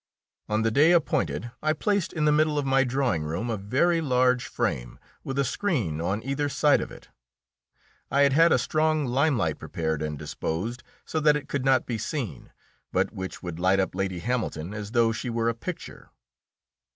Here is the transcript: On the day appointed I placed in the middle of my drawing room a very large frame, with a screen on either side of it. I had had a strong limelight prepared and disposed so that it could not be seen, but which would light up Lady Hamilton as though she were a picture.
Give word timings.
On 0.49 0.63
the 0.63 0.71
day 0.71 0.93
appointed 0.93 1.51
I 1.61 1.73
placed 1.73 2.11
in 2.11 2.25
the 2.25 2.31
middle 2.31 2.57
of 2.57 2.65
my 2.65 2.83
drawing 2.83 3.21
room 3.21 3.51
a 3.51 3.55
very 3.57 4.01
large 4.01 4.47
frame, 4.47 4.97
with 5.23 5.37
a 5.37 5.43
screen 5.45 6.01
on 6.01 6.23
either 6.23 6.49
side 6.49 6.81
of 6.81 6.91
it. 6.91 7.09
I 8.09 8.21
had 8.21 8.33
had 8.33 8.51
a 8.51 8.57
strong 8.57 9.05
limelight 9.05 9.59
prepared 9.59 10.01
and 10.01 10.17
disposed 10.17 10.81
so 11.05 11.19
that 11.19 11.35
it 11.35 11.47
could 11.47 11.63
not 11.65 11.85
be 11.85 11.99
seen, 11.99 12.51
but 12.91 13.13
which 13.13 13.43
would 13.43 13.59
light 13.59 13.79
up 13.79 13.93
Lady 13.93 14.17
Hamilton 14.17 14.73
as 14.73 14.93
though 14.93 15.11
she 15.11 15.29
were 15.29 15.49
a 15.49 15.53
picture. 15.53 16.09